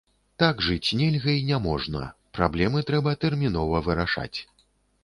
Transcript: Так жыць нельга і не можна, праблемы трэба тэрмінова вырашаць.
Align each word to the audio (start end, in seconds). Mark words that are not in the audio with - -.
Так 0.43 0.63
жыць 0.67 0.95
нельга 1.01 1.35
і 1.39 1.43
не 1.49 1.59
можна, 1.67 2.01
праблемы 2.41 2.85
трэба 2.89 3.15
тэрмінова 3.27 3.85
вырашаць. 3.91 4.37